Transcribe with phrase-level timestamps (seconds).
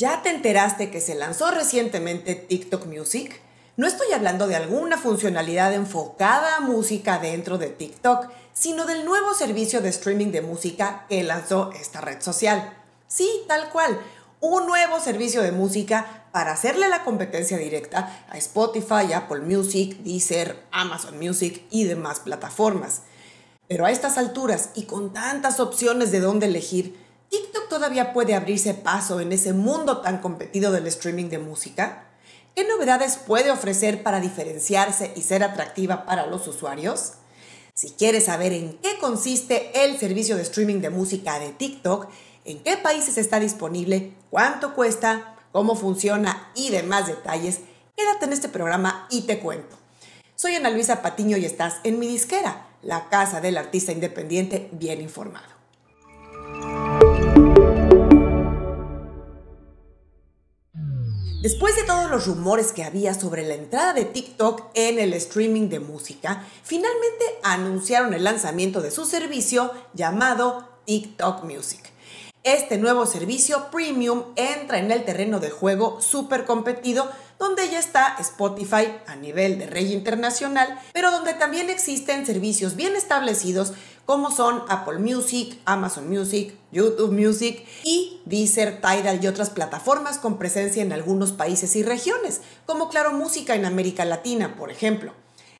[0.00, 3.40] ¿Ya te enteraste que se lanzó recientemente TikTok Music?
[3.76, 9.34] No estoy hablando de alguna funcionalidad enfocada a música dentro de TikTok, sino del nuevo
[9.34, 12.76] servicio de streaming de música que lanzó esta red social.
[13.08, 14.00] Sí, tal cual,
[14.40, 20.62] un nuevo servicio de música para hacerle la competencia directa a Spotify, Apple Music, Deezer,
[20.70, 23.02] Amazon Music y demás plataformas.
[23.66, 28.72] Pero a estas alturas y con tantas opciones de dónde elegir, ¿TikTok todavía puede abrirse
[28.72, 32.04] paso en ese mundo tan competido del streaming de música?
[32.54, 37.12] ¿Qué novedades puede ofrecer para diferenciarse y ser atractiva para los usuarios?
[37.74, 42.08] Si quieres saber en qué consiste el servicio de streaming de música de TikTok,
[42.44, 47.60] en qué países está disponible, cuánto cuesta, cómo funciona y demás detalles,
[47.94, 49.76] quédate en este programa y te cuento.
[50.34, 55.00] Soy Ana Luisa Patiño y estás en mi disquera, la casa del artista independiente bien
[55.02, 55.57] informado.
[61.48, 65.70] Después de todos los rumores que había sobre la entrada de TikTok en el streaming
[65.70, 71.90] de música, finalmente anunciaron el lanzamiento de su servicio llamado TikTok Music.
[72.42, 78.16] Este nuevo servicio premium entra en el terreno de juego súper competido donde ya está
[78.18, 83.72] Spotify a nivel de rey internacional, pero donde también existen servicios bien establecidos
[84.08, 90.38] como son Apple Music, Amazon Music, YouTube Music y Deezer, Tidal y otras plataformas con
[90.38, 95.12] presencia en algunos países y regiones, como Claro Música en América Latina, por ejemplo.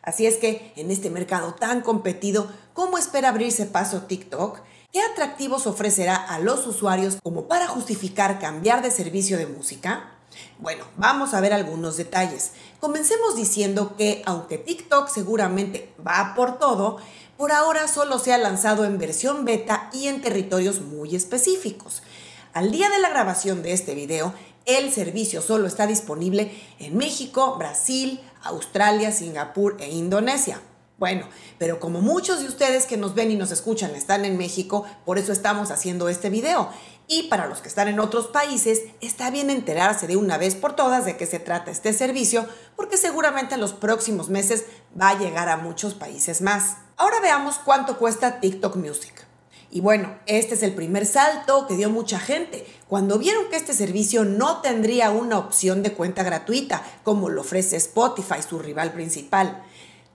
[0.00, 4.60] Así es que en este mercado tan competido, ¿cómo espera abrirse paso TikTok?
[4.92, 10.12] ¿Qué atractivos ofrecerá a los usuarios como para justificar cambiar de servicio de música?
[10.58, 12.52] Bueno, vamos a ver algunos detalles.
[12.78, 16.98] Comencemos diciendo que aunque TikTok seguramente va por todo,
[17.36, 22.02] por ahora solo se ha lanzado en versión beta y en territorios muy específicos.
[22.52, 24.32] Al día de la grabación de este video,
[24.64, 30.60] el servicio solo está disponible en México, Brasil, Australia, Singapur e Indonesia.
[30.98, 34.86] Bueno, pero como muchos de ustedes que nos ven y nos escuchan están en México,
[35.04, 36.70] por eso estamos haciendo este video.
[37.06, 40.74] Y para los que están en otros países, está bien enterarse de una vez por
[40.74, 44.64] todas de qué se trata este servicio, porque seguramente en los próximos meses
[44.98, 46.78] va a llegar a muchos países más.
[46.98, 49.26] Ahora veamos cuánto cuesta TikTok Music.
[49.70, 53.74] Y bueno, este es el primer salto que dio mucha gente cuando vieron que este
[53.74, 59.62] servicio no tendría una opción de cuenta gratuita, como lo ofrece Spotify, su rival principal.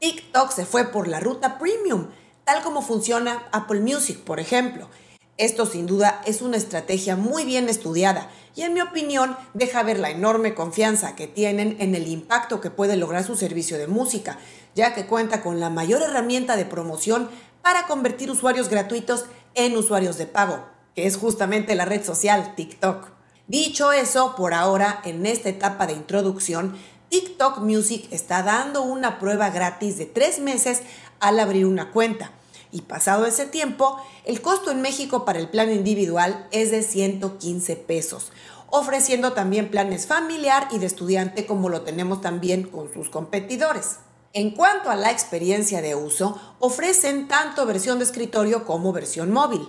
[0.00, 2.08] TikTok se fue por la ruta premium,
[2.44, 4.90] tal como funciona Apple Music, por ejemplo.
[5.38, 9.98] Esto sin duda es una estrategia muy bien estudiada y en mi opinión deja ver
[9.98, 14.38] la enorme confianza que tienen en el impacto que puede lograr su servicio de música,
[14.74, 17.28] ya que cuenta con la mayor herramienta de promoción
[17.60, 20.64] para convertir usuarios gratuitos en usuarios de pago,
[20.94, 23.08] que es justamente la red social TikTok.
[23.46, 26.78] Dicho eso, por ahora, en esta etapa de introducción,
[27.10, 30.80] TikTok Music está dando una prueba gratis de tres meses
[31.20, 32.32] al abrir una cuenta.
[32.76, 37.74] Y pasado ese tiempo, el costo en México para el plan individual es de 115
[37.74, 38.32] pesos,
[38.68, 43.96] ofreciendo también planes familiar y de estudiante como lo tenemos también con sus competidores.
[44.34, 49.66] En cuanto a la experiencia de uso, ofrecen tanto versión de escritorio como versión móvil.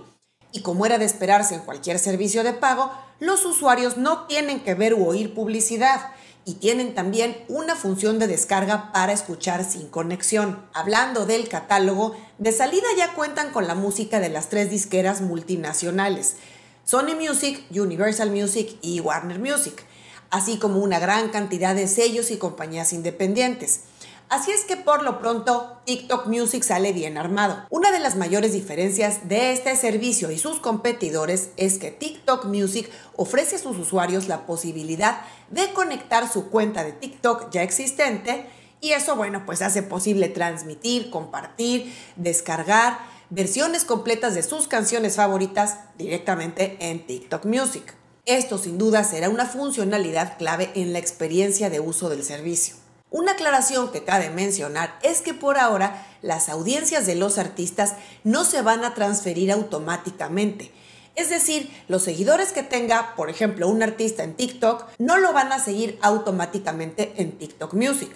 [0.51, 2.91] Y como era de esperarse en cualquier servicio de pago,
[3.21, 6.11] los usuarios no tienen que ver u oír publicidad
[6.47, 10.65] y tienen también una función de descarga para escuchar sin conexión.
[10.73, 16.37] Hablando del catálogo, de salida ya cuentan con la música de las tres disqueras multinacionales,
[16.85, 19.83] Sony Music, Universal Music y Warner Music,
[20.29, 23.81] así como una gran cantidad de sellos y compañías independientes.
[24.29, 27.65] Así es que por lo pronto TikTok Music sale bien armado.
[27.69, 32.89] Una de las mayores diferencias de este servicio y sus competidores es que TikTok Music
[33.15, 38.49] ofrece a sus usuarios la posibilidad de conectar su cuenta de TikTok ya existente
[38.81, 42.99] y eso bueno pues hace posible transmitir, compartir, descargar
[43.29, 47.95] versiones completas de sus canciones favoritas directamente en TikTok Music.
[48.25, 52.75] Esto sin duda será una funcionalidad clave en la experiencia de uso del servicio.
[53.09, 57.95] Una aclaración que cabe mencionar es que por ahora las audiencias de los artistas
[58.25, 60.73] no se van a transferir automáticamente.
[61.15, 65.51] Es decir, los seguidores que tenga, por ejemplo, un artista en TikTok, no lo van
[65.53, 68.11] a seguir automáticamente en TikTok Music.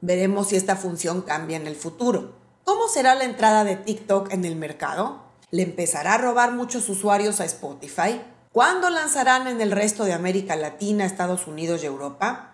[0.00, 2.32] Veremos si esta función cambia en el futuro.
[2.64, 5.22] ¿Cómo será la entrada de TikTok en el mercado?
[5.50, 8.20] ¿Le empezará a robar muchos usuarios a Spotify?
[8.52, 12.49] ¿Cuándo lanzarán en el resto de América Latina, Estados Unidos y Europa?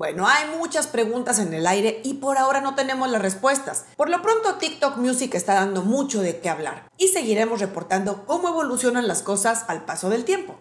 [0.00, 3.84] Bueno, hay muchas preguntas en el aire y por ahora no tenemos las respuestas.
[3.98, 8.48] Por lo pronto TikTok Music está dando mucho de qué hablar y seguiremos reportando cómo
[8.48, 10.58] evolucionan las cosas al paso del tiempo.